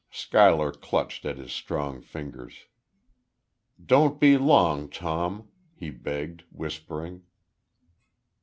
Schuyler 0.09 0.71
clutched 0.71 1.25
at 1.25 1.37
his 1.37 1.51
strong 1.53 2.01
fingers. 2.01 2.65
"Don't 3.79 4.19
be 4.19 4.35
long, 4.35 4.89
Tom," 4.89 5.49
he 5.75 5.91
begged, 5.91 6.41
whispering. 6.51 7.21